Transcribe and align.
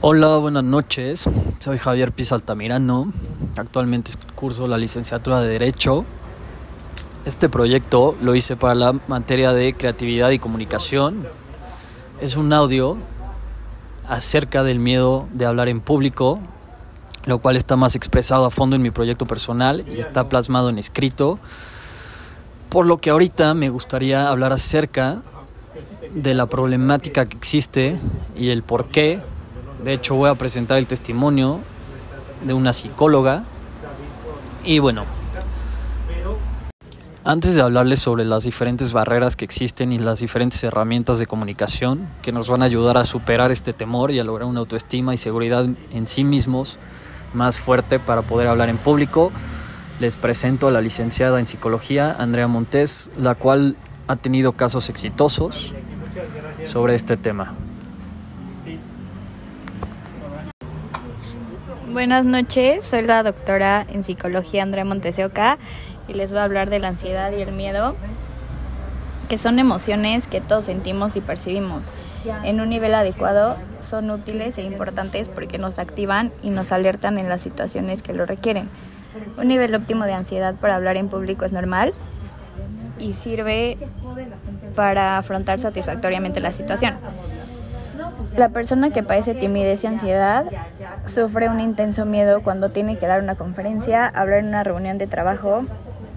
Hola, 0.00 0.36
buenas 0.36 0.62
noches. 0.62 1.28
Soy 1.58 1.76
Javier 1.76 2.12
Piz 2.12 2.30
Altamirano. 2.30 3.12
Actualmente 3.56 4.12
curso 4.36 4.68
la 4.68 4.78
licenciatura 4.78 5.40
de 5.40 5.48
Derecho. 5.48 6.04
Este 7.24 7.48
proyecto 7.48 8.14
lo 8.22 8.36
hice 8.36 8.56
para 8.56 8.76
la 8.76 8.92
materia 9.08 9.52
de 9.52 9.74
creatividad 9.74 10.30
y 10.30 10.38
comunicación. 10.38 11.26
Es 12.20 12.36
un 12.36 12.52
audio 12.52 12.96
acerca 14.08 14.62
del 14.62 14.78
miedo 14.78 15.26
de 15.32 15.46
hablar 15.46 15.66
en 15.66 15.80
público, 15.80 16.38
lo 17.24 17.40
cual 17.40 17.56
está 17.56 17.74
más 17.74 17.96
expresado 17.96 18.44
a 18.44 18.50
fondo 18.50 18.76
en 18.76 18.82
mi 18.82 18.92
proyecto 18.92 19.26
personal 19.26 19.84
y 19.88 19.98
está 19.98 20.28
plasmado 20.28 20.68
en 20.68 20.78
escrito. 20.78 21.40
Por 22.68 22.86
lo 22.86 22.98
que 22.98 23.10
ahorita 23.10 23.52
me 23.54 23.68
gustaría 23.68 24.28
hablar 24.28 24.52
acerca 24.52 25.22
de 26.14 26.34
la 26.34 26.46
problemática 26.46 27.26
que 27.26 27.36
existe 27.36 27.98
y 28.36 28.50
el 28.50 28.62
por 28.62 28.90
qué. 28.90 29.20
De 29.84 29.92
hecho, 29.92 30.14
voy 30.14 30.30
a 30.30 30.34
presentar 30.34 30.78
el 30.78 30.86
testimonio 30.86 31.60
de 32.44 32.54
una 32.54 32.72
psicóloga. 32.72 33.44
Y 34.64 34.80
bueno, 34.80 35.04
antes 37.24 37.54
de 37.54 37.60
hablarles 37.60 38.00
sobre 38.00 38.24
las 38.24 38.44
diferentes 38.44 38.92
barreras 38.94 39.36
que 39.36 39.44
existen 39.44 39.92
y 39.92 39.98
las 39.98 40.20
diferentes 40.20 40.64
herramientas 40.64 41.18
de 41.18 41.26
comunicación 41.26 42.08
que 42.22 42.32
nos 42.32 42.48
van 42.48 42.62
a 42.62 42.64
ayudar 42.64 42.96
a 42.96 43.04
superar 43.04 43.52
este 43.52 43.74
temor 43.74 44.12
y 44.12 44.18
a 44.18 44.24
lograr 44.24 44.48
una 44.48 44.60
autoestima 44.60 45.12
y 45.12 45.18
seguridad 45.18 45.66
en 45.92 46.06
sí 46.06 46.24
mismos 46.24 46.78
más 47.34 47.58
fuerte 47.58 47.98
para 47.98 48.22
poder 48.22 48.48
hablar 48.48 48.70
en 48.70 48.78
público, 48.78 49.30
les 50.00 50.16
presento 50.16 50.68
a 50.68 50.70
la 50.70 50.80
licenciada 50.80 51.38
en 51.38 51.46
psicología 51.46 52.16
Andrea 52.18 52.48
Montes, 52.48 53.10
la 53.18 53.34
cual 53.34 53.76
ha 54.06 54.16
tenido 54.16 54.52
casos 54.52 54.88
exitosos 54.88 55.74
sobre 56.64 56.94
este 56.94 57.18
tema. 57.18 57.54
Buenas 61.92 62.26
noches, 62.26 62.84
soy 62.84 63.02
la 63.02 63.22
doctora 63.22 63.86
en 63.90 64.04
psicología 64.04 64.62
Andrea 64.62 64.84
Montesioca 64.84 65.56
y 66.06 66.12
les 66.12 66.30
voy 66.30 66.40
a 66.40 66.44
hablar 66.44 66.68
de 66.68 66.78
la 66.80 66.88
ansiedad 66.88 67.32
y 67.32 67.40
el 67.40 67.52
miedo, 67.52 67.96
que 69.30 69.38
son 69.38 69.58
emociones 69.58 70.26
que 70.26 70.42
todos 70.42 70.66
sentimos 70.66 71.16
y 71.16 71.22
percibimos. 71.22 71.86
En 72.44 72.60
un 72.60 72.68
nivel 72.68 72.94
adecuado 72.94 73.56
son 73.80 74.10
útiles 74.10 74.58
e 74.58 74.62
importantes 74.62 75.30
porque 75.30 75.56
nos 75.56 75.78
activan 75.78 76.30
y 76.42 76.50
nos 76.50 76.72
alertan 76.72 77.16
en 77.16 77.30
las 77.30 77.40
situaciones 77.40 78.02
que 78.02 78.12
lo 78.12 78.26
requieren. 78.26 78.68
Un 79.38 79.48
nivel 79.48 79.74
óptimo 79.74 80.04
de 80.04 80.12
ansiedad 80.12 80.56
para 80.56 80.76
hablar 80.76 80.98
en 80.98 81.08
público 81.08 81.46
es 81.46 81.52
normal 81.52 81.94
y 82.98 83.14
sirve 83.14 83.78
para 84.74 85.16
afrontar 85.16 85.58
satisfactoriamente 85.58 86.40
la 86.40 86.52
situación. 86.52 86.96
La 88.38 88.50
persona 88.50 88.90
que 88.90 89.02
padece 89.02 89.34
timidez 89.34 89.82
y 89.82 89.88
ansiedad 89.88 90.46
sufre 91.06 91.48
un 91.48 91.58
intenso 91.58 92.04
miedo 92.04 92.40
cuando 92.40 92.70
tiene 92.70 92.96
que 92.96 93.08
dar 93.08 93.20
una 93.20 93.34
conferencia, 93.34 94.06
hablar 94.06 94.38
en 94.38 94.46
una 94.46 94.62
reunión 94.62 94.96
de 94.96 95.08
trabajo, 95.08 95.64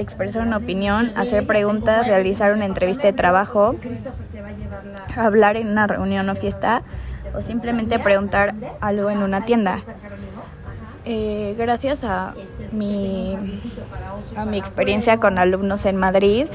expresar 0.00 0.42
una 0.42 0.56
opinión, 0.56 1.12
hacer 1.14 1.46
preguntas, 1.46 2.08
realizar 2.08 2.52
una 2.54 2.64
entrevista 2.64 3.06
de 3.06 3.12
trabajo, 3.12 3.76
hablar 5.16 5.56
en 5.56 5.68
una 5.68 5.86
reunión 5.86 6.28
o 6.28 6.34
fiesta 6.34 6.82
o 7.34 7.40
simplemente 7.40 8.00
preguntar 8.00 8.52
algo 8.80 9.10
en 9.10 9.22
una 9.22 9.44
tienda. 9.44 9.78
Eh, 11.10 11.54
gracias 11.56 12.04
a 12.04 12.34
mi, 12.70 13.34
a 14.36 14.44
mi 14.44 14.58
experiencia 14.58 15.16
con 15.16 15.38
alumnos 15.38 15.86
en 15.86 15.96
Madrid, 15.96 16.48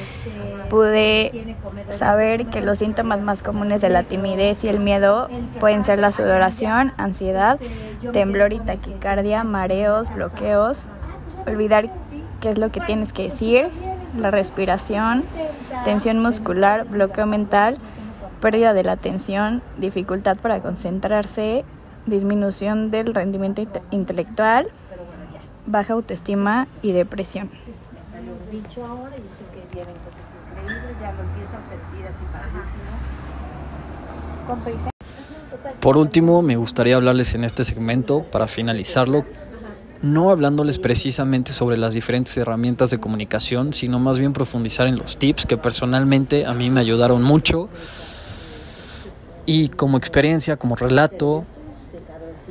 pude 0.70 1.56
saber 1.90 2.46
que 2.46 2.62
los 2.62 2.78
síntomas 2.78 3.20
más 3.20 3.42
comunes 3.42 3.82
de 3.82 3.90
la 3.90 4.04
timidez 4.04 4.64
y 4.64 4.68
el 4.68 4.80
miedo 4.80 5.28
pueden 5.60 5.84
ser 5.84 5.98
la 5.98 6.12
sudoración, 6.12 6.94
ansiedad, 6.98 7.60
temblor 8.12 8.54
y 8.54 8.60
taquicardia, 8.60 9.44
mareos, 9.44 10.14
bloqueos, 10.14 10.84
olvidar 11.48 11.90
qué 12.40 12.52
es 12.52 12.60
lo 12.60 12.70
que 12.70 12.80
tienes 12.80 13.12
que 13.12 13.24
decir, 13.24 13.70
la 14.16 14.30
respiración, 14.30 15.24
tensión 15.84 16.20
muscular, 16.20 16.86
bloqueo 16.86 17.26
mental, 17.26 17.80
pérdida 18.40 18.74
de 18.74 18.84
la 18.84 18.92
atención, 18.92 19.64
dificultad 19.80 20.38
para 20.38 20.62
concentrarse, 20.62 21.66
disminución 22.06 22.92
del 22.92 23.14
rendimiento 23.14 23.64
intelectual, 23.92 24.68
baja 25.66 25.94
autoestima 25.94 26.68
y 26.82 26.92
depresión. 26.92 27.50
Por 35.80 35.98
último, 35.98 36.42
me 36.42 36.56
gustaría 36.56 36.96
hablarles 36.96 37.34
en 37.34 37.44
este 37.44 37.64
segmento, 37.64 38.24
para 38.24 38.48
finalizarlo, 38.48 39.26
no 40.02 40.32
hablándoles 40.32 40.80
precisamente 40.80 41.54
sobre 41.54 41.78
las 41.78 41.94
diferentes 41.94 42.36
herramientas 42.38 42.90
de 42.90 43.00
comunicación, 43.00 43.74
sino 43.74 44.00
más 44.00 44.20
bien 44.20 44.34
profundizar 44.34 44.86
en 44.88 44.98
los 44.98 45.18
tips 45.18 45.46
que 45.46 45.56
personalmente 45.58 46.46
a 46.46 46.52
mí 46.52 46.70
me 46.70 46.82
ayudaron 46.82 47.24
mucho. 47.24 47.70
Y 49.46 49.70
como 49.70 49.98
experiencia, 49.98 50.58
como 50.58 50.76
relato, 50.76 51.46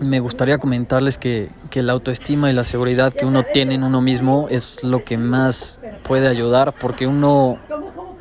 me 0.03 0.21
gustaría 0.21 0.59
comentarles 0.59 1.19
que, 1.19 1.51
que, 1.71 1.83
la 1.83 1.93
autoestima 1.93 2.51
y 2.51 2.55
la 2.55 2.65
seguridad 2.65 3.13
que 3.13 3.25
uno 3.25 3.45
tiene 3.45 3.75
en 3.75 3.85
uno 3.85 4.01
mismo 4.01 4.47
es 4.51 4.83
lo 4.83 5.05
que 5.05 5.17
más 5.17 5.81
puede 6.03 6.29
ayudar 6.29 6.75
porque 6.79 7.07
uno, 7.07 7.59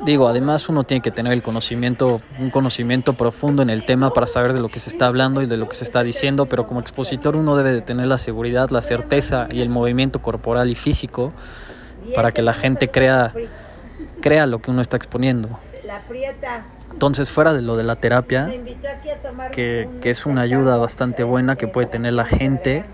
digo, 0.04 0.28
además 0.28 0.68
uno 0.68 0.84
tiene 0.84 1.02
que 1.02 1.10
tener 1.10 1.32
el 1.32 1.42
conocimiento, 1.42 2.20
un 2.38 2.50
conocimiento 2.50 3.14
profundo 3.14 3.62
en 3.62 3.70
el 3.70 3.84
tema 3.84 4.12
para 4.12 4.26
saber 4.26 4.52
de 4.52 4.60
lo 4.60 4.68
que 4.68 4.78
se 4.78 4.90
está 4.90 5.06
hablando 5.06 5.42
y 5.42 5.46
de 5.46 5.56
lo 5.56 5.68
que 5.68 5.74
se 5.74 5.84
está 5.84 6.02
diciendo, 6.02 6.46
pero 6.46 6.66
como 6.66 6.80
expositor 6.80 7.36
uno 7.36 7.56
debe 7.56 7.72
de 7.72 7.80
tener 7.80 8.06
la 8.06 8.18
seguridad, 8.18 8.70
la 8.70 8.82
certeza 8.82 9.48
y 9.50 9.60
el 9.60 9.68
movimiento 9.68 10.22
corporal 10.22 10.70
y 10.70 10.74
físico 10.74 11.32
para 12.14 12.32
que 12.32 12.42
la 12.42 12.52
gente 12.52 12.88
crea, 12.88 13.32
crea 14.20 14.46
lo 14.46 14.60
que 14.60 14.70
uno 14.70 14.80
está 14.80 14.96
exponiendo. 14.96 15.58
Entonces, 16.90 17.30
fuera 17.30 17.52
de 17.54 17.62
lo 17.62 17.76
de 17.76 17.84
la 17.84 17.96
terapia, 17.96 18.52
que, 19.50 19.88
que, 20.00 20.10
es 20.10 20.26
una 20.26 20.42
ayuda 20.42 20.76
bastante 20.76 21.24
buena 21.24 21.56
que 21.56 21.66
puede 21.66 21.86
tener 21.86 22.12
la 22.12 22.24
gente 22.24 22.84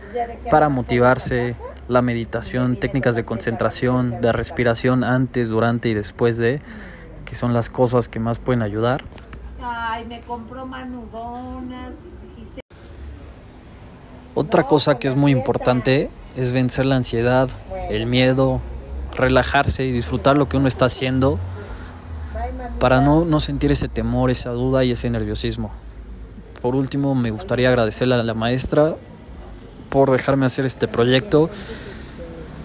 para 0.50 0.68
motivarse, 0.68 1.56
la 1.88 2.02
meditación, 2.02 2.76
técnicas 2.76 3.16
de 3.16 3.24
concentración, 3.24 4.20
de 4.20 4.32
respiración 4.32 5.04
antes, 5.04 5.48
durante 5.48 5.88
y 5.88 5.94
después 5.94 6.38
de, 6.38 6.60
que 7.24 7.34
son 7.34 7.52
las 7.52 7.70
cosas 7.70 8.08
que 8.08 8.20
más 8.20 8.38
pueden 8.38 8.62
ayudar. 8.62 9.04
Ay, 9.62 10.04
me 10.06 10.20
compró 10.20 10.64
manudonas. 10.64 12.04
Otra 14.34 14.62
cosa 14.62 14.98
que 14.98 15.08
es 15.08 15.16
muy 15.16 15.32
importante 15.32 16.10
es 16.36 16.52
vencer 16.52 16.86
la 16.86 16.94
ansiedad, 16.94 17.48
el 17.90 18.06
miedo, 18.06 18.60
relajarse 19.16 19.84
y 19.84 19.90
disfrutar 19.90 20.38
lo 20.38 20.48
que 20.48 20.56
uno 20.56 20.68
está 20.68 20.84
haciendo 20.84 21.40
para 22.78 23.00
no, 23.00 23.24
no 23.24 23.40
sentir 23.40 23.72
ese 23.72 23.88
temor, 23.88 24.30
esa 24.30 24.50
duda 24.50 24.84
y 24.84 24.92
ese 24.92 25.10
nerviosismo. 25.10 25.70
Por 26.60 26.74
último, 26.74 27.14
me 27.14 27.30
gustaría 27.30 27.68
agradecerle 27.68 28.14
a 28.14 28.22
la 28.22 28.34
maestra 28.34 28.96
por 29.88 30.10
dejarme 30.10 30.46
hacer 30.46 30.66
este 30.66 30.88
proyecto 30.88 31.50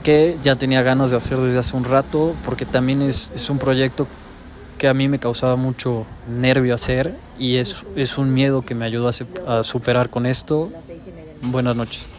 que 0.03 0.37
ya 0.43 0.55
tenía 0.55 0.81
ganas 0.81 1.11
de 1.11 1.17
hacer 1.17 1.37
desde 1.39 1.59
hace 1.59 1.77
un 1.77 1.85
rato, 1.85 2.35
porque 2.43 2.65
también 2.65 3.01
es, 3.01 3.31
es 3.33 3.49
un 3.49 3.57
proyecto 3.57 4.07
que 4.77 4.87
a 4.87 4.93
mí 4.93 5.07
me 5.07 5.17
causaba 5.17 5.55
mucho 5.55 6.05
nervio 6.27 6.75
hacer 6.75 7.15
y 7.39 7.55
es, 7.55 7.83
es 7.95 8.17
un 8.17 8.33
miedo 8.33 8.63
que 8.63 8.75
me 8.75 8.85
ayudó 8.85 9.09
a, 9.09 9.59
a 9.59 9.63
superar 9.63 10.09
con 10.09 10.25
esto. 10.25 10.71
Buenas 11.41 11.75
noches. 11.75 12.12